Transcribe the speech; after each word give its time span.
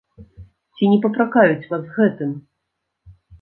Ці 0.73 0.89
не 0.93 0.97
папракаюць 1.03 1.67
вас 1.75 1.83
гэтым? 1.99 2.31